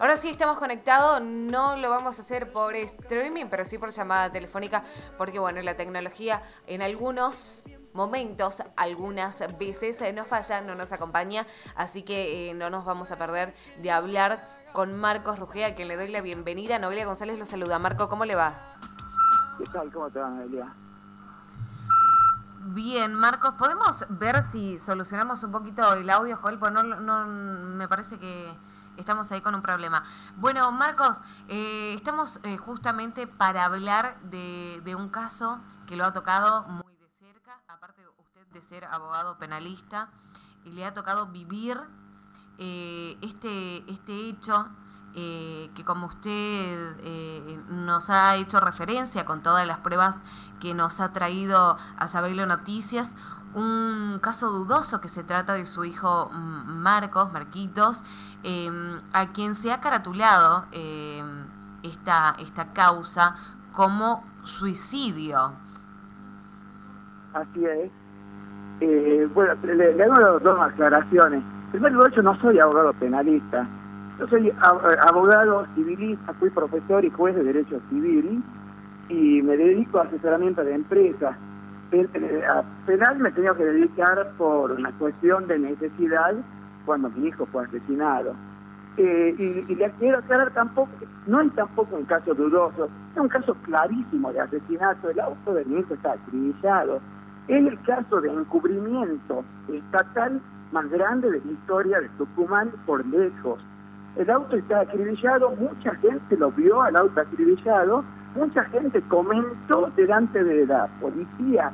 [0.00, 4.30] Ahora sí estamos conectados, no lo vamos a hacer por streaming, pero sí por llamada
[4.30, 4.84] telefónica,
[5.16, 11.48] porque bueno, la tecnología en algunos momentos, algunas veces eh, nos falla, no nos acompaña,
[11.74, 15.96] así que eh, no nos vamos a perder de hablar con Marcos Rugea, que le
[15.96, 16.78] doy la bienvenida.
[16.78, 17.80] Noelia González lo saluda.
[17.80, 18.54] Marco, ¿cómo le va?
[19.58, 19.90] ¿Qué tal?
[19.90, 20.72] ¿Cómo te va, Noelia?
[22.66, 26.58] Bien, Marcos, ¿podemos ver si solucionamos un poquito el audio, Joel?
[26.60, 28.54] Pues no, no me parece que
[28.98, 30.04] estamos ahí con un problema.
[30.36, 36.64] Bueno, Marcos, eh, estamos eh, justamente para hablar de, un caso que lo ha tocado
[36.64, 40.10] muy de cerca, aparte usted de ser abogado penalista,
[40.64, 41.80] y le ha tocado vivir
[42.58, 44.68] eh, este, este hecho
[45.14, 50.20] que como usted nos ha hecho referencia con todas las pruebas
[50.60, 53.16] que nos ha traído a Saberlo Noticias,
[53.54, 58.04] un caso dudoso que se trata de su hijo Marcos, Marquitos,
[58.42, 61.46] em, a quien se ha caratulado em,
[61.82, 63.36] esta, esta causa
[63.72, 65.52] como suicidio.
[67.34, 67.90] Así es.
[68.80, 71.42] Eh, bueno, le, hago dos aclaraciones.
[71.70, 73.66] Primero, yo no soy abogado penalista.
[74.18, 74.52] Yo soy
[75.08, 78.42] abogado civilista, fui profesor y juez de Derecho Civil
[79.08, 81.36] y me dedico a asesoramiento de empresas
[81.90, 86.34] a penal me tenía que dedicar por una cuestión de necesidad
[86.84, 88.34] cuando mi hijo fue asesinado.
[88.98, 90.90] Eh, y, y le quiero aclarar tampoco,
[91.26, 95.64] no es tampoco un caso dudoso, es un caso clarísimo de asesinato, el auto de
[95.64, 97.00] mi hijo está acribillado.
[97.46, 103.60] Es el caso de encubrimiento estatal más grande de la historia de Tucumán por lejos.
[104.18, 110.42] El auto está acribillado, mucha gente lo vio al auto acribillado, mucha gente comentó delante
[110.42, 111.70] de la policía,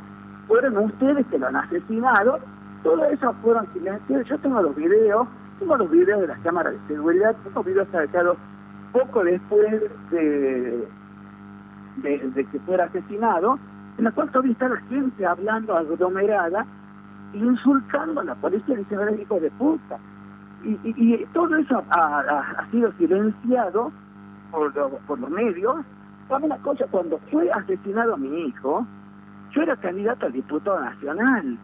[0.47, 2.39] fueron ustedes que lo han asesinado,
[2.83, 4.29] todo eso fueron silenciados.
[4.29, 5.27] Yo tengo los videos,
[5.59, 8.37] tengo los videos de las cámaras de seguridad, tengo videos sacados
[8.93, 10.87] poco después de,
[12.03, 13.59] que fuera asesinado,
[13.97, 16.67] en la cual todavía está la gente hablando aglomerada,
[17.33, 19.99] insultando a la policía, diciendo, hijo de puta.
[20.65, 23.93] Y, y, todo eso ha, sido silenciado
[24.51, 24.73] por,
[25.07, 25.77] por los medios
[26.29, 28.87] Dame una cosa, cuando fue asesinado mi hijo,
[29.53, 31.59] yo era candidato a diputado nacional.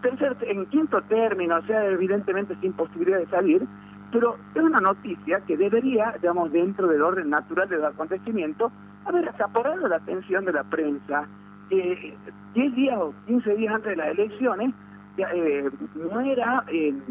[0.00, 3.66] Tercer, en quinto término, o sea, evidentemente sin posibilidad de salir,
[4.12, 8.70] pero es una noticia que debería, digamos, dentro del orden natural del acontecimiento,
[9.04, 11.26] haber acaparado la atención de la prensa.
[11.70, 12.16] Eh,
[12.54, 14.72] 10 días o 15 días antes de las elecciones,
[15.18, 17.02] eh, no era en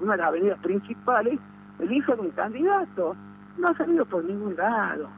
[0.00, 1.38] una de las avenidas principales
[1.78, 3.16] el hijo de un candidato.
[3.58, 5.08] No ha salido por ningún lado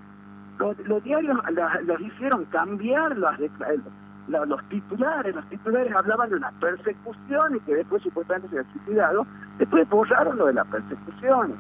[0.87, 1.37] los, diarios
[1.85, 8.49] los hicieron cambiar los, titulares, los titulares hablaban de una persecución y que después supuestamente
[8.49, 9.27] se había suicidado,
[9.59, 11.55] después borraron lo de la persecución.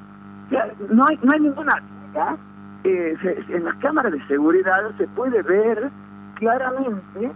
[0.90, 1.82] No hay, no hay ninguna
[2.84, 3.16] eh,
[3.48, 5.90] en las cámaras de seguridad se puede ver
[6.34, 7.32] claramente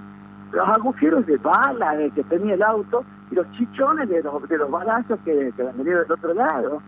[0.52, 4.70] los agujeros de bala que tenía el auto y los chichones de los, de los
[4.70, 6.82] balazos que, que han venido del otro lado.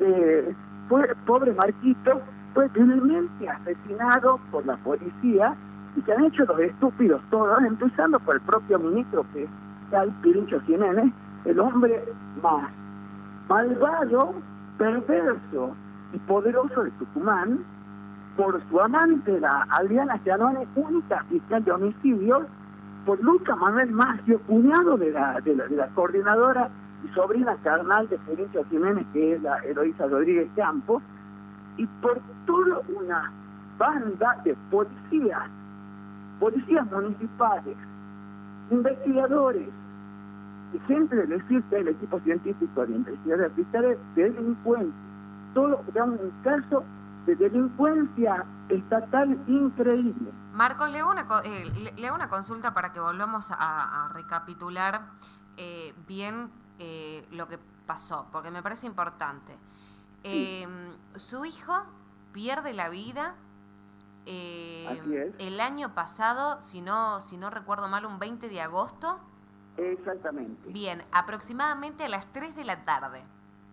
[0.00, 0.54] Eh,
[0.88, 2.20] fue, pobre Marquito
[2.54, 5.54] fue vilmente asesinado por la policía
[5.96, 9.48] y que han hecho los estúpidos todos, empezando por el propio ministro que
[9.92, 11.12] el Pirincho Jiménez,
[11.44, 12.02] el hombre
[12.42, 12.70] más
[13.48, 14.34] malvado,
[14.78, 15.74] perverso
[16.12, 17.60] y poderoso de Tucumán,
[18.36, 22.44] por su amante, la Adriana Gianone, única fiscal de homicidios,
[23.04, 26.70] por Luca Manuel Maggio, cuñado de la, de la, coordinadora
[27.04, 31.02] y sobrina carnal de Pirincho Jiménez, que es la Eloísa Rodríguez Campos,
[31.76, 33.32] y por toda una
[33.78, 35.42] banda de policías,
[36.38, 37.76] policías municipales,
[38.70, 39.68] investigadores,
[40.72, 44.94] y gente del el equipo científico de investigadores fiscales, de delincuentes,
[45.54, 46.84] todo digamos, un caso
[47.26, 50.30] de delincuencia estatal increíble.
[50.52, 55.02] Marcos, le hago una, eh, le, una consulta para que volvamos a, recapitular
[55.56, 59.56] eh, bien eh, lo que pasó, porque me parece importante.
[60.24, 60.66] Eh,
[61.16, 61.82] su hijo
[62.32, 63.34] pierde la vida
[64.24, 69.18] eh, el año pasado, si no, si no recuerdo mal, un 20 de agosto.
[69.76, 70.70] Exactamente.
[70.70, 73.24] Bien, aproximadamente a las 3 de la tarde.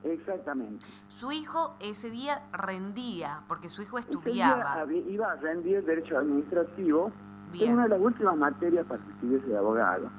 [0.03, 0.85] Exactamente.
[1.07, 4.85] Su hijo ese día rendía, porque su hijo estudiaba.
[4.91, 7.11] iba a rendir Derecho Administrativo
[7.53, 10.09] en una de las últimas materias para recibirse de abogado.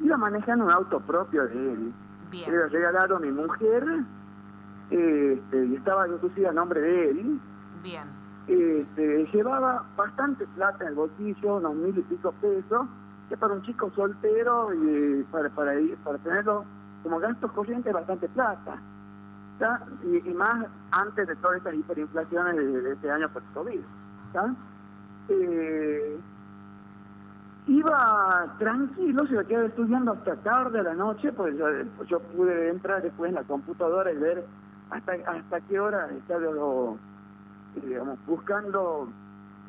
[0.00, 1.94] Iba manejando un auto propio de él.
[2.30, 2.50] Bien.
[2.50, 3.84] Le regalaron a mi mujer
[4.90, 7.40] este, y estaba inclusive a nombre de él.
[7.82, 8.08] Bien.
[8.46, 12.86] Este, llevaba bastante plata en el bolsillo, unos mil y pico pesos,
[13.28, 16.64] que para un chico soltero y para, para, ir, para tenerlo
[17.02, 18.78] como gastos corrientes bastante plata.
[20.02, 23.80] Y, más antes de todas estas hiperinflaciones de, este año por COVID.
[25.28, 26.18] Eh,
[27.66, 31.56] iba tranquilo, se quedaba estudiando hasta tarde a la noche, pues
[32.08, 34.44] yo, pude entrar después en la computadora y ver
[34.90, 36.42] hasta hasta qué hora estaba
[37.82, 39.08] digamos, buscando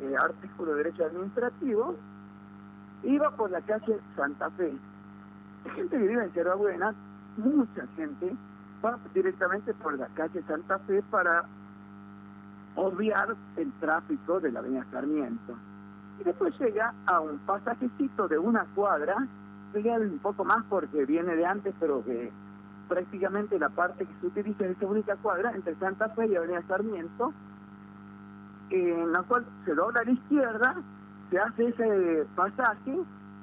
[0.02, 1.96] eh, artículo de derecho administrativo,
[3.04, 4.74] iba por la calle Santa Fe.
[5.66, 6.94] La gente que vive en Sierra Buena,
[7.38, 8.36] mucha gente,
[9.14, 11.46] directamente por la calle Santa Fe para
[12.76, 15.56] obviar el tráfico de la avenida Sarmiento.
[16.20, 19.28] Y después llega a un pasajecito de una cuadra,
[19.74, 22.32] llega un poco más porque viene de antes, pero que
[22.88, 26.62] prácticamente la parte que se utiliza es esa única cuadra entre Santa Fe y Avenida
[26.68, 27.34] Sarmiento,
[28.70, 30.76] en la cual se dobla a la izquierda,
[31.30, 33.00] se hace ese pasaje,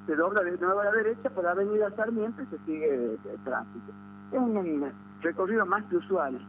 [0.06, 3.38] se dobla de nuevo a la derecha por la Avenida Sarmiento y se sigue el
[3.44, 3.92] tráfico.
[4.32, 4.90] Es un
[5.20, 6.40] recorrido más que usual.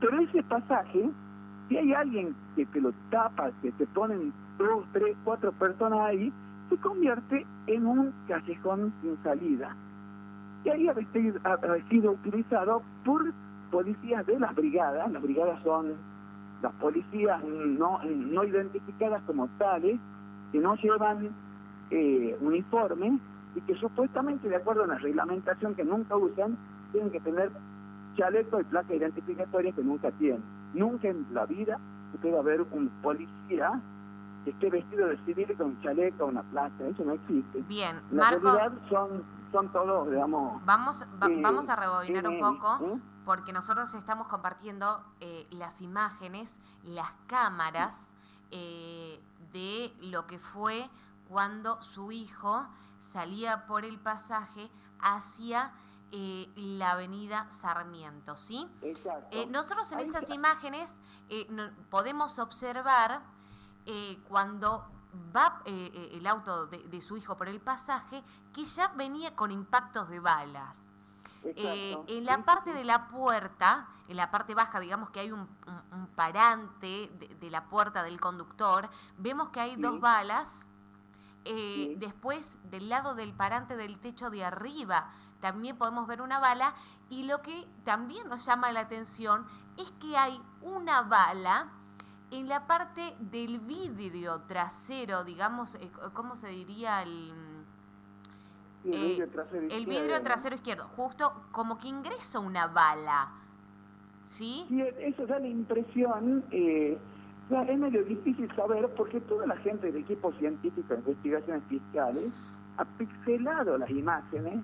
[0.00, 1.10] Pero ese pasaje,
[1.68, 6.32] si hay alguien que te lo tapa, que te ponen dos, tres, cuatro personas ahí,
[6.68, 9.76] se convierte en un callejón sin salida.
[10.64, 10.94] Y ahí ha
[11.90, 13.32] sido utilizado por
[13.70, 15.94] policías de las brigadas, las brigadas son
[16.62, 20.00] las policías no, no identificadas como tales,
[20.52, 21.28] que no llevan
[21.90, 23.18] eh, uniforme
[23.54, 26.56] y que supuestamente, de acuerdo a la reglamentación que nunca usan,
[26.94, 27.50] tienen que tener
[28.16, 30.42] chaleco y placa identificatoria que nunca tienen.
[30.72, 31.78] Nunca en la vida
[32.22, 33.80] puede haber un policía
[34.44, 37.62] que esté vestido de civil con chaleco, una placa, eso no existe.
[37.68, 40.64] Bien, la realidad son, son todos, digamos...
[40.64, 42.78] Vamos, eh, vamos a rebobinar un poco.
[42.86, 43.00] ¿eh?
[43.24, 47.98] porque nosotros estamos compartiendo eh, las imágenes, las cámaras
[48.50, 49.18] eh,
[49.52, 50.88] de lo que fue
[51.28, 52.66] cuando su hijo
[53.00, 54.70] salía por el pasaje
[55.00, 55.72] hacia
[56.16, 58.68] eh, la avenida Sarmiento, ¿sí?
[58.82, 59.36] Exacto.
[59.50, 60.90] nosotros en esas imágenes
[61.90, 63.22] podemos observar
[64.28, 64.86] cuando
[65.34, 68.22] va el auto de su hijo por el pasaje
[68.52, 70.84] que ya venía con impactos de balas.
[71.44, 75.46] Eh, en la parte de la puerta, en la parte baja, digamos que hay un,
[76.16, 78.88] parante de, la puerta del conductor,
[79.18, 80.48] vemos que hay dos balas.
[81.46, 85.12] Eh, después, del lado del parante del techo de arriba,
[85.44, 86.72] también podemos ver una bala.
[87.10, 89.44] Y lo que también nos llama la atención
[89.76, 91.68] es que hay una bala
[92.30, 97.02] en la parte del vidrio trasero, digamos, eh, ¿cómo se diría?
[97.02, 97.34] El,
[98.84, 103.28] el vidrio, trasero, izquierdo, justo como que ingresa una bala.
[104.28, 104.64] ¿Sí?
[104.70, 106.42] Sí, eso da la impresión.
[106.52, 106.98] Eh,
[107.68, 112.32] es medio difícil saber porque toda la gente del equipo científico de investigaciones fiscales
[112.78, 114.62] ha pixelado las imágenes, eh,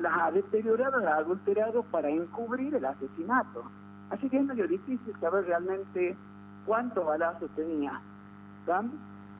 [0.00, 3.64] las ha deteriorado, las ha adulterado para encubrir el asesinato.
[4.10, 6.16] Así que es medio difícil saber realmente
[6.64, 8.00] cuántos balazos tenía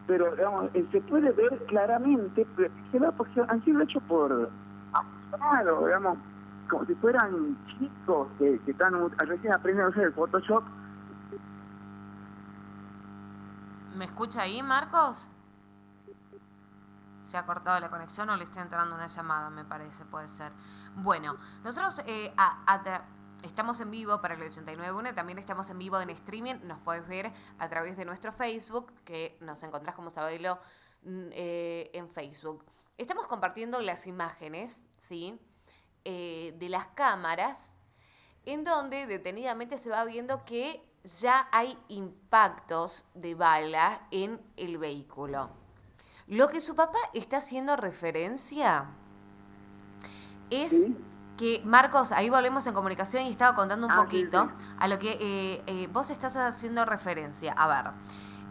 [0.07, 2.47] pero digamos, eh, se puede ver claramente,
[3.17, 4.51] porque han sido hechos por
[4.93, 6.19] aficionados, digamos,
[6.71, 10.63] como si fueran chicos que, que están recién aprendiendo a hacer el Photoshop.
[13.97, 15.31] ¿Me escucha ahí, Marcos?
[17.27, 20.53] Se ha cortado la conexión o le está entrando una llamada, me parece, puede ser.
[20.95, 22.33] Bueno, nosotros eh,
[23.43, 27.33] Estamos en vivo para el 89.1, también estamos en vivo en streaming, nos puedes ver
[27.59, 30.59] a través de nuestro Facebook, que nos encontrás como Sabelo
[31.03, 32.65] mm, eh, en Facebook.
[32.99, 35.39] Estamos compartiendo las imágenes, ¿sí?
[36.05, 37.59] Eh, de las cámaras,
[38.47, 40.83] en donde detenidamente se va viendo que
[41.21, 45.66] ya hay impactos de bala en el vehículo.
[46.29, 48.87] Lo que su papá está haciendo referencia
[50.51, 50.75] es
[51.37, 55.13] que Marcos, ahí volvemos en comunicación y estaba contando un ah, poquito a lo que
[55.21, 57.53] eh, eh, vos estás haciendo referencia.
[57.53, 57.93] A ver,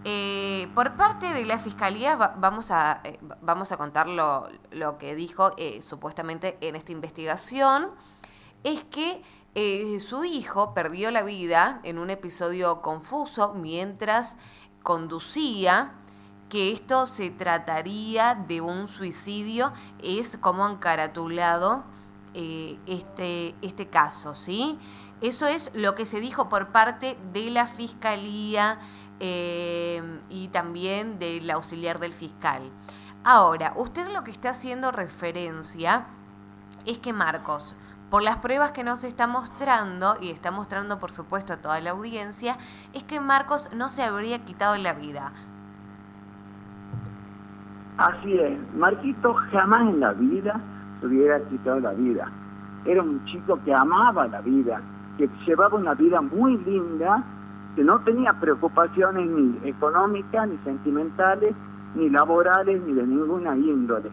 [0.06, 3.02] eh, por parte de la Fiscalía vamos, a,
[3.42, 5.52] vamos a contar lo, lo que dijo
[5.82, 7.90] supuestamente en esta investigación,
[8.64, 9.22] es que
[10.00, 14.38] su hijo perdió la vida en un episodio confuso mientras
[14.84, 15.94] conducía
[16.50, 21.84] que esto se trataría de un suicidio, es como encaratulado
[22.34, 24.78] eh, este, este caso, ¿sí?
[25.22, 28.80] Eso es lo que se dijo por parte de la Fiscalía
[29.20, 32.70] eh, y también del auxiliar del fiscal.
[33.24, 36.06] Ahora, usted lo que está haciendo referencia
[36.86, 37.76] es que Marcos,
[38.10, 41.92] por las pruebas que nos está mostrando, y está mostrando por supuesto a toda la
[41.92, 42.58] audiencia,
[42.94, 45.32] es que Marcos no se habría quitado la vida.
[47.98, 50.60] Así es, Marquito jamás en la vida
[51.02, 52.30] hubiera quitado la vida.
[52.86, 54.82] Era un chico que amaba la vida,
[55.18, 57.24] que llevaba una vida muy linda,
[57.76, 61.56] que no tenía preocupaciones ni económicas, ni sentimentales,
[61.96, 64.10] ni laborales, ni de ninguna índole.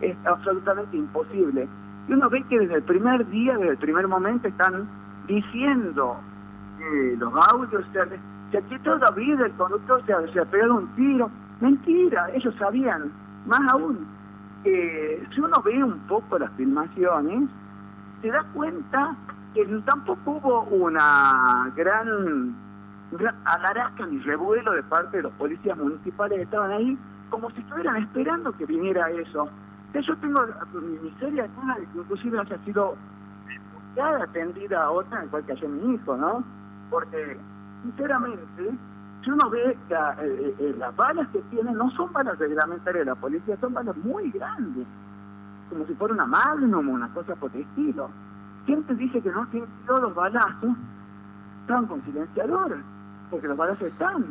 [0.00, 1.68] Es absolutamente imposible.
[2.08, 4.86] Y uno ve que desde el primer día, desde el primer momento, están
[5.26, 6.16] diciendo
[6.78, 8.00] que los audios, se,
[8.50, 8.76] se aquí
[9.16, 11.30] vida el conductor se, se ha pegado un tiro.
[11.60, 13.12] Mentira, ellos sabían.
[13.46, 14.06] Más aún,
[14.64, 17.48] si uno ve un poco las filmaciones,
[18.22, 19.14] se da cuenta
[19.54, 22.56] que tampoco hubo una gran,
[23.12, 26.98] gran alarasca ni revuelo de parte de los policías municipales que estaban ahí,
[27.30, 29.48] como si estuvieran esperando que viniera eso.
[29.94, 30.40] Yo tengo
[30.72, 31.48] mi miseria de
[31.92, 32.96] que inclusive haya sido
[33.96, 36.42] atendida a otra en cual cayó mi hijo, ¿no?
[36.90, 37.38] Porque,
[37.82, 38.70] sinceramente,
[39.24, 43.10] si uno ve la, eh, eh, las balas que tienen, no son balas reglamentarias de
[43.10, 44.86] la policía, son balas muy grandes,
[45.70, 48.10] como si fuera una magnum o una cosa por el estilo.
[48.66, 50.76] Gente dice que no tienen todos los balazos,
[51.62, 52.76] están con silenciador,
[53.30, 54.26] porque los balazos están.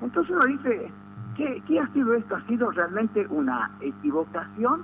[0.00, 0.90] Entonces uno dice,
[1.36, 2.36] ¿qué, ¿qué ha sido esto?
[2.36, 4.82] ¿Ha sido realmente una equivocación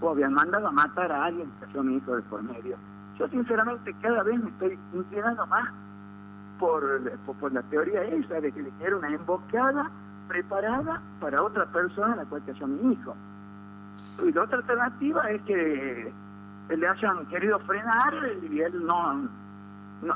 [0.00, 2.76] o habían mandado a matar a alguien que fue mi hijo de por medio?
[3.18, 5.68] Yo sinceramente cada vez me estoy inclinando más
[6.58, 7.10] por,
[7.40, 9.90] por, la teoría esa de que era una emboscada
[10.28, 13.14] preparada para otra persona la cual cayó mi hijo.
[14.24, 16.12] Y la otra alternativa es que
[16.76, 18.12] le hayan querido frenar
[18.42, 19.14] y él no,
[20.02, 20.14] no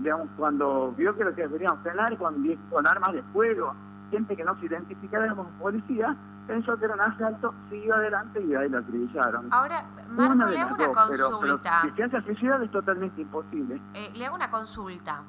[0.00, 3.74] digamos, cuando vio que lo que deberían frenar, vio con armas de fuego,
[4.10, 6.16] gente que no se identificaba como policía,
[6.46, 9.52] pensó que era un asalto, siguió adelante y ahí lo acribillaron.
[9.52, 11.80] Ahora, Marco, le hago una consulta.
[11.96, 13.80] Pero, pero se es totalmente imposible.
[13.94, 15.22] Eh, le hago una consulta.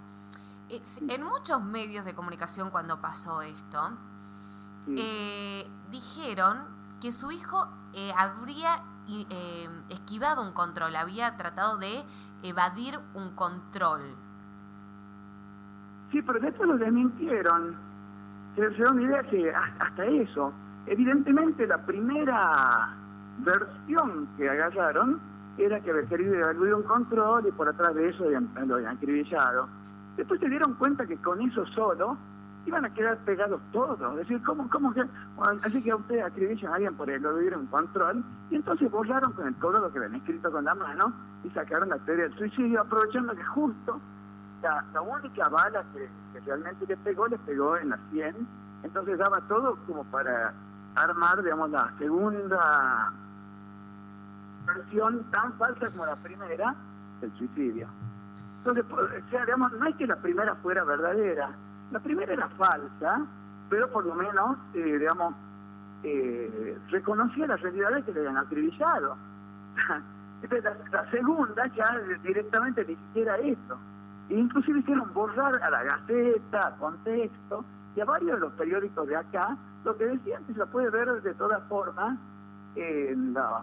[0.70, 3.92] Eh, en muchos medios de comunicación cuando pasó esto,
[4.88, 6.64] eh, dijeron
[7.02, 8.82] que su hijo eh, habría
[9.90, 12.04] esquivado un control, había tratado de
[12.42, 14.02] evadir un control.
[16.12, 17.76] Sí, pero después lo desmintieron.
[18.56, 20.52] Se, una idea que hasta eso.
[20.88, 22.96] Evidentemente la primera
[23.40, 25.20] versión que agarraron
[25.58, 29.68] era que había querido evadir un control y por atrás de eso lo habían acribillado
[30.18, 32.18] Después se dieron cuenta que con eso solo
[32.66, 34.00] iban a quedar pegados todos.
[34.12, 35.04] Es decir, ¿cómo, cómo que?
[35.64, 39.48] así que a usted acribillan a alguien por el en control y entonces borraron con
[39.48, 42.82] el codo lo que habían escrito con la mano y sacaron la teoría del suicidio,
[42.82, 44.00] aprovechando que justo
[44.62, 46.10] la, única bala que,
[46.46, 48.36] realmente le pegó, le pegó en la 100.
[48.84, 50.54] Entonces daba todo como para
[50.96, 53.14] armar, digamos, la segunda
[54.66, 56.76] versión tan falsa como la primera
[57.22, 57.88] del suicidio.
[58.66, 61.52] Entonces, o sea, digamos, no es que la primera fuera verdadera,
[61.92, 63.24] la primera era falsa,
[63.70, 65.36] pero por lo menos, eh, digamos,
[66.02, 69.18] eh, reconocía las realidades que le habían acribillado.
[70.92, 73.78] la, segunda ya directamente ni siquiera eso.
[74.30, 77.64] E inclusive hicieron borrar a la Gaceta, a Contexto
[77.96, 81.22] y a varios de los periódicos de acá, lo que decían que se puede ver
[81.22, 82.18] de todas formas
[82.76, 83.62] en la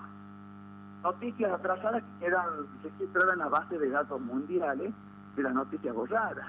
[1.03, 2.47] noticias atrasadas que quedan
[2.83, 4.93] registradas en la base de datos mundiales
[5.37, 6.47] de las noticias borradas.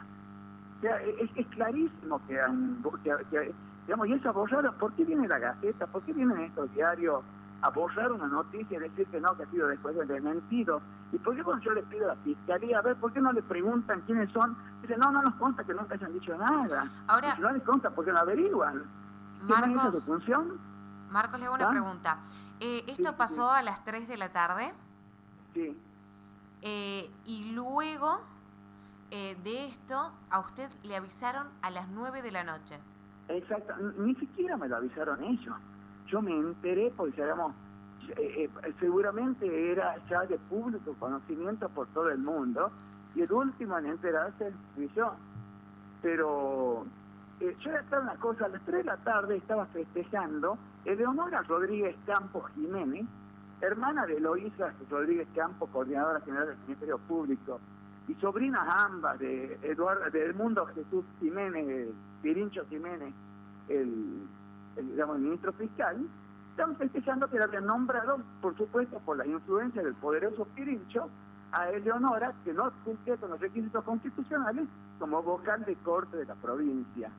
[0.78, 2.84] O sea, es, es clarísimo que, han,
[3.32, 3.54] que,
[3.86, 5.88] digamos, y esa borrada, ¿por qué viene la Gaceta?
[5.88, 7.24] ¿Por qué vienen estos diarios
[7.62, 10.82] a borrar una noticia y decir que no, que ha sido después del desmentido?
[11.14, 13.32] ¿Y por qué cuando yo les pido a la fiscalía, a ver, ¿por qué no
[13.32, 14.58] le preguntan quiénes son?
[14.82, 16.90] Dicen, no, no nos consta que nunca hayan dicho nada.
[17.08, 18.84] Ahora, no les consta porque no averiguan.
[19.48, 20.58] Marcos, es función?
[21.14, 21.72] Marcos, le hago una ¿Ah?
[21.72, 22.18] pregunta.
[22.60, 24.74] Eh, esto pasó a las 3 de la tarde.
[25.54, 25.78] Sí.
[26.64, 28.20] Eh, y luego
[29.12, 32.80] eh, de esto, a usted le avisaron a las 9 de la noche.
[33.30, 35.56] Exacto, ni siquiera me lo avisaron ellos.
[36.08, 37.54] Yo me enteré porque, digamos,
[38.80, 42.72] seguramente era ya de público conocimiento por todo el mundo
[43.16, 45.14] y el último en enterarse fui yo.
[46.02, 46.86] Pero
[47.44, 51.94] eh, yo era una cosa, a las 3 de la tarde estaba festejando Eleonora Rodríguez
[52.06, 53.06] Campos Jiménez,
[53.60, 57.60] hermana de Eloísa Rodríguez Campos, coordinadora general del Ministerio Público,
[58.08, 61.90] y sobrinas ambas de Eduardo, de Edmundo Jesús Jiménez,
[62.22, 63.14] Pirincho Jiménez,
[63.68, 64.26] el,
[65.20, 65.98] ministro fiscal,
[66.52, 71.10] estamos festejando que le habían nombrado, por supuesto, por la influencia del poderoso Pirincho,
[71.52, 74.66] a Eleonora, que no cumplía con los requisitos constitucionales,
[74.98, 77.12] como vocal de corte de la provincia.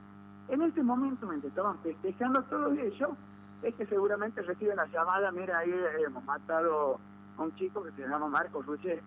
[0.47, 3.15] En ese momento, mientras estaban festejando todo ello,
[3.63, 5.73] es que seguramente reciben la llamada, mira, ahí
[6.05, 6.99] hemos matado
[7.37, 9.01] a un chico que se llama Marcos Ruchet.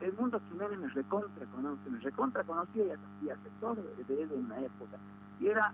[0.00, 4.96] El mundo Jiménez me recontra conoce, me recontra conocía y asesor de él en época.
[5.40, 5.72] Y era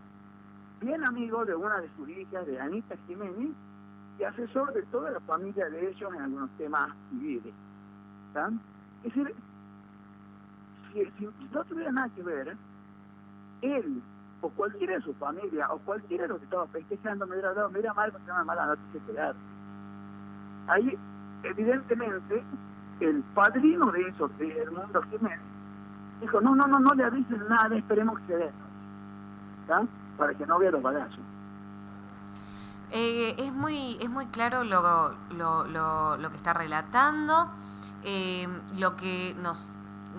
[0.80, 3.50] bien amigo de una de sus hijas, de Anita Jiménez,
[4.18, 7.54] y asesor de toda la familia de ellos en algunos temas civiles.
[9.02, 9.35] Es decir,
[11.18, 12.56] si no tuviera nada que ver,
[13.62, 14.02] él
[14.42, 17.70] o cualquiera de su familia o cualquiera de los que estaba festejando me hubiera dado,
[17.70, 19.34] mira mal, porque una mala noticia que dar.
[20.66, 20.99] Ahí,
[21.44, 22.44] evidentemente,
[23.00, 25.40] el padrino de eso, del mundo Jiménez,
[26.20, 28.50] dijo, no, no, no, no le avisen nada, esperemos que se dé.
[30.18, 31.18] Para que no vea los balazos.
[32.90, 37.49] Eh, es muy es muy claro lo, lo, lo, lo que está relatando.
[38.04, 38.46] Eh,
[38.76, 39.70] lo que nos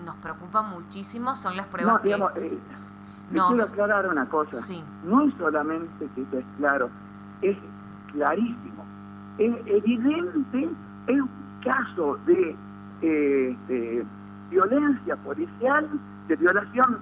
[0.04, 2.58] nos preocupa muchísimo son las pruebas no, digamos, eh,
[3.30, 4.58] quiero aclarar una cosa.
[5.04, 6.90] No es solamente que eso es claro,
[7.42, 7.56] es
[8.12, 8.84] clarísimo.
[9.38, 10.68] Es evidente,
[11.06, 11.30] es un
[11.62, 12.56] caso de,
[13.02, 14.06] eh, de
[14.50, 15.88] violencia policial,
[16.28, 16.98] de violación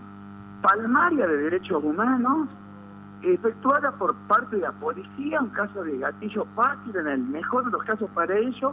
[0.63, 2.49] palmaria de derechos humanos,
[3.23, 7.71] efectuada por parte de la policía, un caso de gatillo fácil en el mejor de
[7.73, 8.73] los casos para ellos,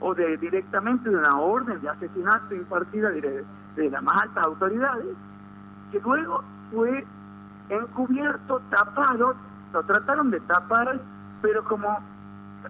[0.00, 3.44] o de directamente de una orden de asesinato impartida de,
[3.76, 5.14] de las más altas autoridades,
[5.92, 7.06] que luego fue
[7.68, 9.34] encubierto, tapado,
[9.72, 11.00] lo trataron de tapar,
[11.42, 11.98] pero como,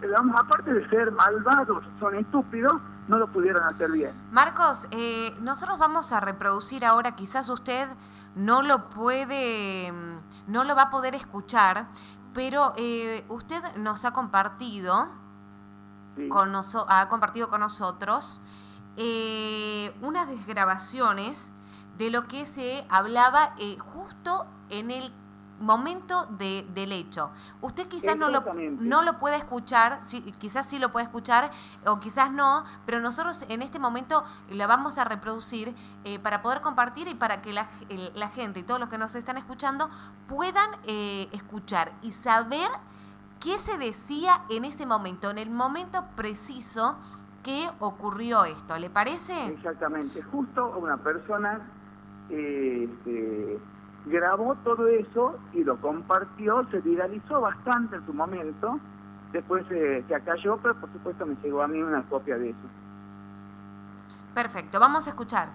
[0.01, 2.75] digamos, aparte de ser malvados, son estúpidos,
[3.09, 4.13] no lo pudieron hacer bien.
[4.31, 7.89] Marcos, eh, nosotros vamos a reproducir ahora, quizás usted
[8.37, 11.87] no lo puede, mm, no lo va a poder escuchar,
[12.35, 15.09] pero eh, usted nos ha compartido,
[16.29, 16.53] con
[16.89, 18.43] ha compartido con nosotros
[18.97, 21.51] eh, unas desgrabaciones
[22.01, 25.13] de lo que se hablaba eh, justo en el
[25.59, 27.31] momento de, del hecho.
[27.61, 30.01] Usted quizás no lo, no lo puede escuchar,
[30.39, 31.51] quizás sí lo puede escuchar
[31.85, 36.63] o quizás no, pero nosotros en este momento la vamos a reproducir eh, para poder
[36.63, 37.69] compartir y para que la,
[38.15, 39.91] la, gente y todos los que nos están escuchando
[40.27, 42.71] puedan eh, escuchar y saber
[43.41, 46.97] qué se decía en ese momento, en el momento preciso
[47.43, 48.79] que ocurrió esto.
[48.79, 49.49] ¿Le parece?
[49.49, 51.61] Exactamente, justo una persona
[52.31, 53.59] este,
[54.07, 58.79] grabó todo eso y lo compartió, se viralizó bastante en su momento,
[59.33, 62.69] después se acalló, pero por supuesto me llegó a mí una copia de eso.
[64.35, 65.49] Perfecto, vamos a escuchar.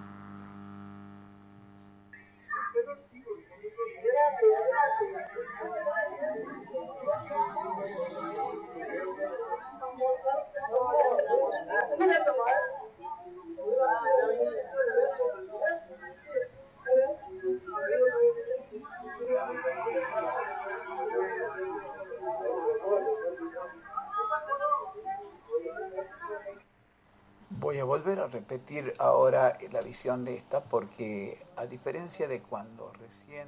[27.66, 32.94] Voy a volver a repetir ahora la visión de esta porque a diferencia de cuando
[32.94, 33.48] recién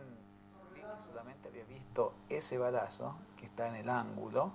[1.07, 4.53] solamente había visto ese balazo que está en el ángulo,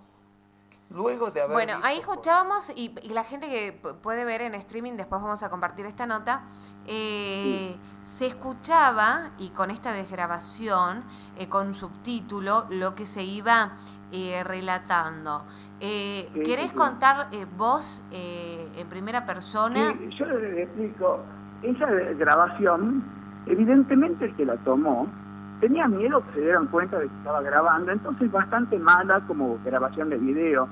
[0.91, 1.53] luego de haber...
[1.53, 5.87] Bueno, ahí escuchábamos y, la gente que puede ver en streaming, después vamos a compartir
[5.87, 6.43] esta nota,
[6.89, 11.05] eh, se escuchaba y con esta desgrabación,
[11.39, 13.77] eh, con subtítulo, lo que se iba
[14.11, 15.45] eh, relatando.
[15.85, 19.93] Eh, ¿Querés contar eh, vos eh, en primera persona?
[19.99, 21.25] Sí, yo les explico.
[21.61, 23.03] Esa grabación,
[23.47, 25.09] evidentemente el que la tomó
[25.59, 30.11] tenía miedo que se dieran cuenta de que estaba grabando, entonces bastante mala como grabación
[30.11, 30.69] de video.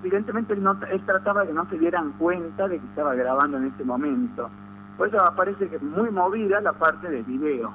[0.00, 3.58] Evidentemente él, no, él trataba de que no se dieran cuenta de que estaba grabando
[3.58, 4.48] en ese momento.
[4.96, 7.70] Por eso aparece que es muy movida la parte del video.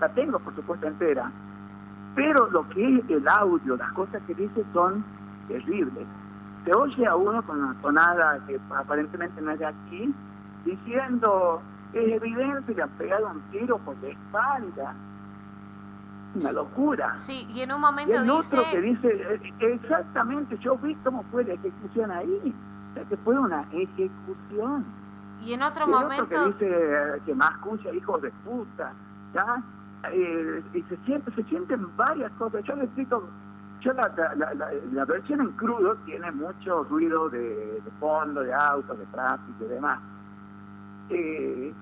[0.00, 1.32] La tengo, por supuesto, entera.
[2.14, 5.04] Pero lo que es el audio, las cosas que dice son
[5.48, 6.06] terribles
[6.68, 10.14] se oye a uno con una tonada que aparentemente no es de aquí,
[10.66, 11.62] diciendo,
[11.94, 14.94] es evidente que han pegado un tiro por la espalda.
[16.34, 17.16] Una locura.
[17.26, 21.24] Sí, y en un momento y el otro que dice, eh, exactamente, yo vi cómo
[21.30, 22.54] fue la ejecución ahí,
[22.90, 24.84] o sea, que fue una ejecución.
[25.40, 26.24] Y en otro momento...
[26.24, 28.92] Otro que dice que más escucha hijos de puta,
[29.32, 29.62] ¿ya?
[30.12, 32.62] Eh, y se siente, se sienten varias cosas.
[32.64, 33.24] Yo le explico
[33.80, 34.10] yo la,
[34.92, 40.00] la, versión en crudo tiene mucho ruido de, fondo, de autos, de tráfico y demás.
[41.10, 41.72] Eh,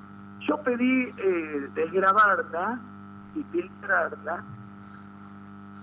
[0.40, 2.78] yo pedí eh, desgrabarla
[3.34, 4.44] y filtrarla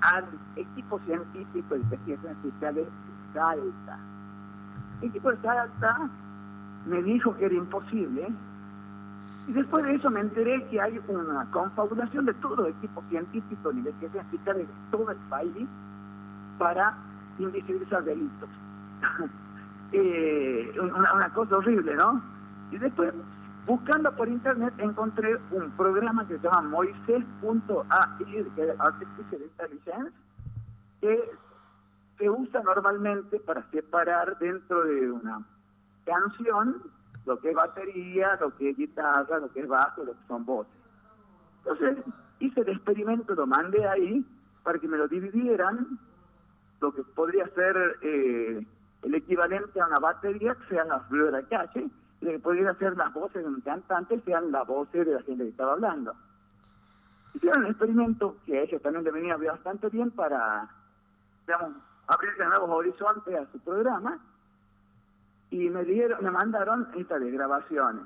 [0.02, 3.98] al equipo científico de investigaciones fiscales de Salta.
[5.02, 6.10] El equipo de Salta
[6.86, 8.28] me dijo que era imposible
[9.48, 13.74] y después de eso me enteré que hay una confabulación de todos los equipos científicos
[13.74, 15.68] de investigaciones fiscales de todo el país
[16.58, 16.98] para
[17.40, 18.50] invisibilizar delitos.
[19.92, 22.22] eh, una, cosa horrible, ¿no?
[22.72, 23.14] Y después,
[23.66, 30.12] buscando por internet, encontré un programa que se llama Moisés.ai, que es Artificial Intelligence,
[31.02, 31.32] que
[32.18, 35.42] se usa normalmente para separar dentro de una
[36.06, 36.82] canción
[37.26, 40.46] lo que es batería, lo que es guitarra, lo que es bajo, lo que son
[40.46, 40.74] voces.
[41.60, 42.04] Entonces
[42.40, 44.26] hice el experimento, lo mandé ahí
[44.64, 46.00] para que me lo dividieran,
[46.84, 48.68] lo que podría ser eh,
[49.04, 52.74] el equivalente a una batería, que sean las flores de la calle, y que podría
[52.76, 56.14] ser las voces de un cantante, sean las voces de la gente que estaba hablando.
[57.34, 60.68] Hicieron un experimento que a ellos también le venía bastante bien para,
[61.48, 64.20] digamos, abrir nuevos horizontes a su programa,
[65.52, 68.04] y me dieron, me mandaron estas de grabaciones.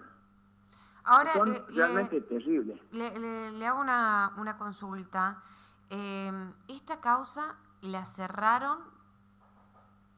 [1.03, 2.79] Ahora, son le, realmente terribles.
[2.91, 5.41] Le, le, le, hago una, una consulta.
[5.89, 6.31] Eh,
[6.67, 8.79] ¿Esta causa la cerraron?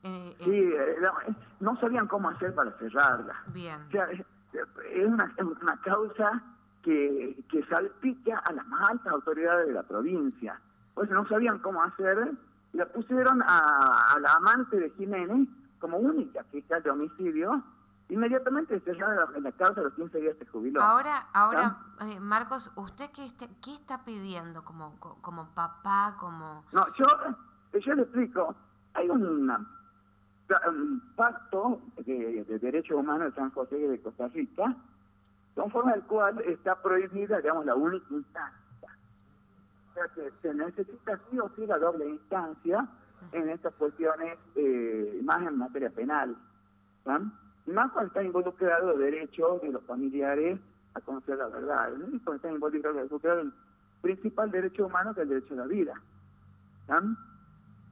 [0.03, 3.35] Eh, sí, eh, no, no, sabían cómo hacer para cerrarla.
[3.47, 3.81] Bien.
[3.87, 6.41] O sea, es, una, una causa
[6.81, 10.59] que, que salpica a las más altas autoridades de la provincia.
[10.93, 12.31] Por eso no sabían cómo hacer.
[12.73, 15.47] La pusieron a, a la amante de Jiménez
[15.79, 17.63] como única fiscal de homicidio
[18.09, 20.81] inmediatamente se la, la causa de los 15 días se jubiló.
[20.81, 26.65] Ahora, ahora eh, Marcos, ¿usted qué, este, qué está pidiendo como, como papá, como...?
[26.71, 27.05] No, yo,
[27.73, 28.55] yo le explico,
[28.93, 29.51] hay un
[31.15, 34.75] pacto de, de derechos humanos de San José de Costa Rica,
[35.55, 38.89] conforme al cual está prohibida, digamos, la única instancia.
[39.89, 42.88] O sea, que se necesita sí o sí la doble instancia
[43.32, 46.36] en estas cuestiones, eh, más en materia penal.
[47.05, 50.60] más cuando está involucrado el derecho de los familiares
[50.95, 52.05] a conocer la verdad, ¿no?
[52.23, 53.01] cuando está involucrado
[53.41, 53.53] el
[54.01, 55.93] principal derecho humano que es el derecho a la vida.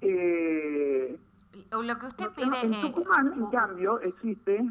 [0.02, 1.20] Eh,
[1.72, 2.62] Lo que usted pide...
[2.62, 4.64] En Tucumán, en cambio, existe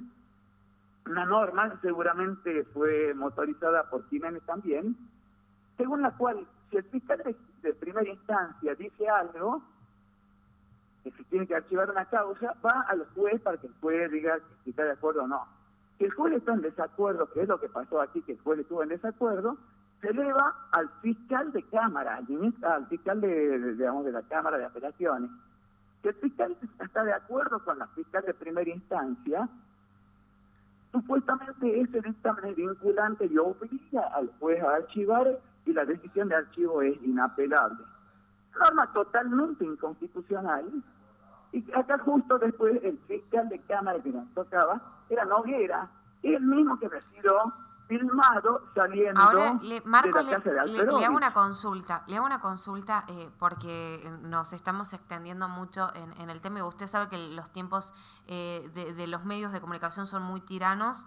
[1.06, 4.96] una norma, seguramente fue motorizada por Jiménez también,
[5.76, 9.62] según la cual si el fiscal de, de primera instancia dice algo,
[11.04, 14.38] que si tiene que archivar una causa, va al juez para que el juez diga
[14.64, 15.46] si está de acuerdo o no.
[15.98, 18.58] Si el juez está en desacuerdo, que es lo que pasó aquí, que el juez
[18.58, 19.56] estuvo en desacuerdo,
[20.06, 25.30] se eleva al fiscal de cámara, al fiscal de, la Cámara de Apelaciones.
[26.00, 29.48] Si el fiscal está de acuerdo con la fiscal de primera instancia,
[30.92, 36.36] supuestamente ese dictamen es vinculante y obliga al juez a archivar y la decisión de
[36.36, 37.84] archivo es inapelable.
[38.60, 40.66] Norma totalmente inconstitucional
[41.52, 45.88] y acá justo después el fiscal de cámara que nos tocaba era Noguera,
[46.22, 47.52] el mismo que recibió
[47.86, 52.16] filmado saliendo Ahora, le, Marco, de la casa de le, le, hago una consulta, le
[52.16, 56.86] hago una consulta eh, porque nos estamos extendiendo mucho en, en, el tema y usted
[56.86, 57.92] sabe que los tiempos
[58.26, 61.06] eh, de, de, los medios de comunicación son muy tiranos.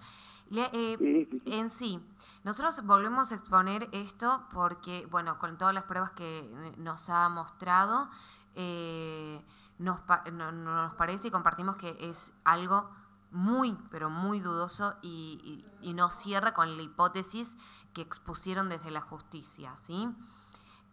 [0.50, 1.54] Le, eh, sí, sí, sí.
[1.54, 2.04] En sí,
[2.44, 8.10] nosotros volvemos a exponer esto porque, bueno, con todas las pruebas que nos ha mostrado,
[8.56, 9.44] eh,
[9.78, 12.90] nos, no, nos parece y compartimos que es algo
[13.32, 17.56] muy, pero muy dudoso y, y, y, no cierra con la hipótesis
[17.94, 20.08] que expusieron desde la justicia, ¿sí?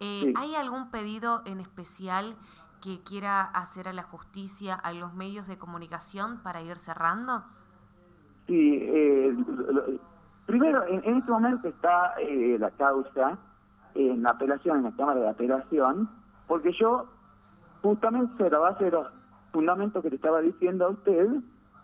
[0.01, 0.35] Eh, sí.
[0.37, 2.37] ¿Hay algún pedido en especial
[2.83, 7.45] que quiera hacer a la justicia, a los medios de comunicación para ir cerrando?
[8.47, 9.37] Sí, eh,
[10.47, 13.39] primero, en, en, este momento está eh, la causa
[13.95, 16.09] en la apelación, en la Cámara de Apelación,
[16.47, 17.07] porque yo
[17.83, 19.07] justamente sobre la base de los
[19.53, 21.29] fundamentos que te estaba diciendo a usted,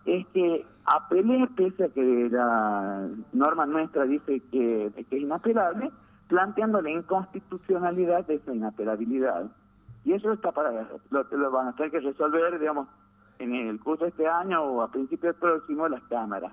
[0.05, 5.91] es que apelé, pese a que la norma nuestra dice que, que es inapelable,
[6.29, 9.51] planteando la inconstitucionalidad de esa inapelabilidad.
[10.05, 12.89] Y eso está para lo, lo van a tener que resolver, digamos,
[13.39, 16.53] en el curso de este año o a principios del próximo las cámaras.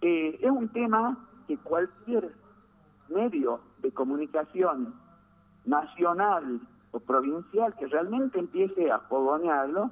[0.00, 2.32] Eh, es un tema que cualquier
[3.08, 4.94] medio de comunicación
[5.64, 6.60] nacional
[6.90, 9.90] o provincial que realmente empiece a fogonearlo,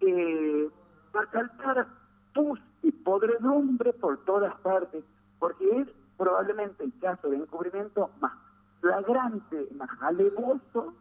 [0.00, 0.68] eh,
[1.14, 1.86] va a
[2.34, 5.04] pus y podredumbre por todas partes,
[5.38, 8.32] porque es probablemente el caso de encubrimiento más
[8.80, 10.94] flagrante, más alevoso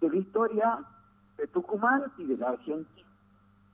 [0.00, 0.78] de la historia
[1.38, 3.08] de Tucumán y de la Argentina.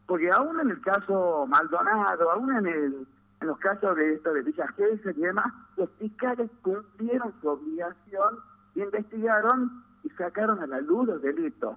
[0.07, 3.07] Porque aún en el caso Maldonado, aún en el
[3.42, 8.38] en los casos de esto de Villa Gesell y demás, los fiscales cumplieron su obligación
[8.77, 11.77] y investigaron y sacaron a la luz los delitos.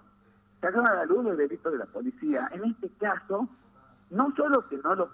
[0.62, 2.50] Sacaron a la luz los delitos de la policía.
[2.52, 3.50] En este caso,
[4.10, 5.10] no solo que no los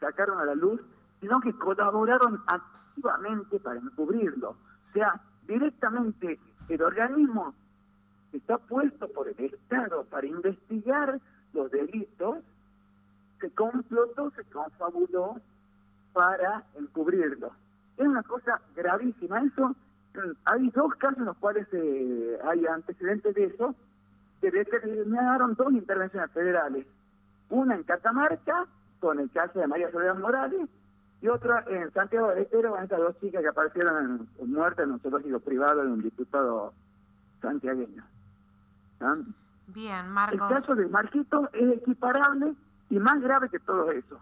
[0.00, 0.80] sacaron a la luz,
[1.20, 4.50] sino que colaboraron activamente para encubrirlo.
[4.50, 7.54] O sea, directamente el organismo
[8.32, 11.20] está puesto por el Estado para investigar
[11.52, 12.38] los delitos,
[13.40, 15.40] se complotó, se confabuló
[16.12, 17.50] para encubrirlo.
[17.96, 19.40] Es una cosa gravísima.
[19.42, 19.74] Eso,
[20.44, 23.74] hay dos casos en los cuales eh, hay antecedentes de eso,
[24.40, 26.86] que determinaron dos intervenciones federales.
[27.50, 28.66] Una en Catamarca,
[29.00, 30.68] con el caso de María Soledad Morales,
[31.22, 35.00] y otra en Santiago del Estero, estas dos chicas que aparecieron en, muertas en un
[35.00, 36.72] zoológico privado de un diputado
[37.42, 38.02] santiagueño.
[39.66, 40.50] Bien, Marcos.
[40.50, 42.54] El caso de Marquito es equiparable
[42.88, 44.18] y más grave que todo eso.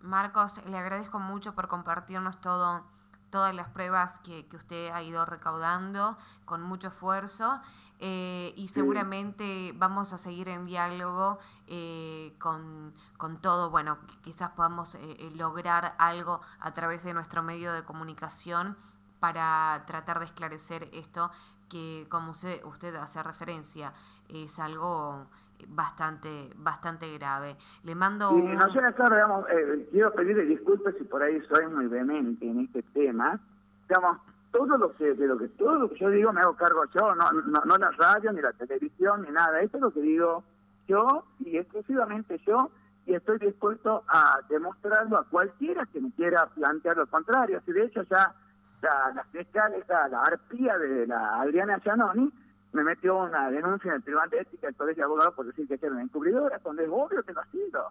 [0.00, 2.84] Marcos, le agradezco mucho por compartirnos todo,
[3.30, 7.60] todas las pruebas que, que usted ha ido recaudando con mucho esfuerzo
[8.00, 14.94] eh, y seguramente vamos a seguir en diálogo eh, con, con, todo, bueno, quizás podamos
[14.94, 18.76] eh, lograr algo a través de nuestro medio de comunicación
[19.18, 21.32] para tratar de esclarecer esto
[21.68, 23.92] que como usted, usted hace referencia
[24.28, 25.26] es algo
[25.66, 27.56] bastante bastante grave.
[27.82, 28.36] Le mando...
[28.36, 32.48] Y no sé, acá, digamos, eh, quiero pedirle disculpas si por ahí soy muy vehemente
[32.48, 33.40] en este tema.
[33.88, 34.18] Digamos,
[34.52, 37.14] todo lo que, de lo que, todo lo que yo digo me hago cargo yo,
[37.14, 39.60] no, no, no la radio, ni la televisión, ni nada.
[39.60, 40.44] Esto es lo que digo
[40.86, 42.70] yo y exclusivamente yo
[43.06, 47.60] y estoy dispuesto a demostrarlo a cualquiera que me quiera plantear lo contrario.
[47.64, 48.34] Si de hecho ya
[48.82, 52.30] la, la fiscal, la arpía de la Adriana Giannoni,
[52.72, 55.66] me metió una denuncia en el Tribunal de Ética del Colegio de Abogados por decir
[55.66, 57.88] que era una encubridora, cuando es obvio que lo ha sido.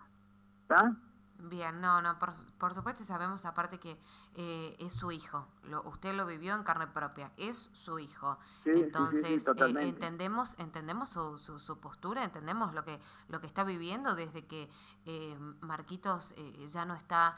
[0.61, 0.95] ¿Está?
[1.39, 3.95] Bien, no, no, por, por supuesto sabemos aparte que
[4.35, 8.39] eh, es su hijo, lo, usted lo vivió en carne propia, es su hijo.
[8.65, 14.45] Entonces, eh, entendemos entendemos su, su, postura, entendemos lo que lo que está viviendo desde
[14.47, 14.67] que
[15.05, 16.33] eh, Marquitos
[16.67, 17.35] ya no está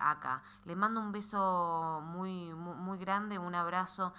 [0.00, 0.42] acá.
[0.64, 4.12] Le mando un beso muy muy, muy grande, un abrazo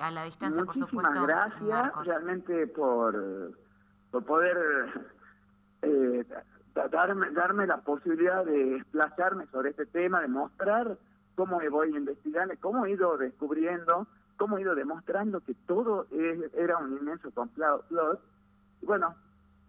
[0.00, 1.22] a la distancia, por supuesto.
[1.22, 3.52] gracias realmente por,
[4.10, 4.58] por poder
[6.90, 10.98] darme, darme la posibilidad de desplazarme sobre este tema, de mostrar
[11.34, 16.06] cómo me voy investigando, cómo he ido descubriendo, cómo he ido demostrando que todo
[16.54, 17.84] era un inmenso complot.
[18.82, 19.14] Y bueno,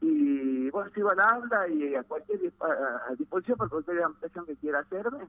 [0.02, 4.80] y bueno, sigo al habla y a cualquier a, disposición para cualquier impresión que quiera
[4.80, 5.28] hacerme.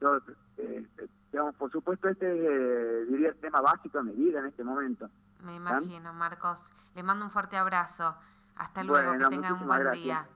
[0.00, 0.18] Yo,
[0.58, 0.86] eh,
[1.34, 5.10] digamos, por supuesto, este eh, diría el tema básico de mi vida en este momento.
[5.42, 6.60] Me imagino, Marcos.
[6.94, 8.14] Le mando un fuerte abrazo.
[8.54, 10.28] Hasta luego, que tenga un buen día.